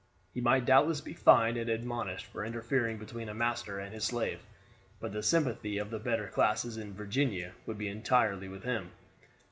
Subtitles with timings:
[0.33, 4.39] He might doubtless be fined and admonished for interfering between a master and his slave;
[4.99, 8.93] but the sympathy of the better classes in Virginia would be entirely with him.